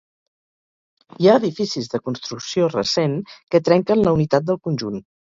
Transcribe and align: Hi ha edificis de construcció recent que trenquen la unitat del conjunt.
Hi 1.17 1.27
ha 1.27 1.35
edificis 1.41 1.89
de 1.91 1.99
construcció 2.07 2.69
recent 2.71 3.13
que 3.53 3.61
trenquen 3.69 4.01
la 4.07 4.15
unitat 4.17 4.49
del 4.49 4.59
conjunt. 4.69 4.99